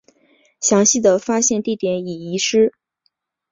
[0.59, 2.73] 详细的发现地点已遗失。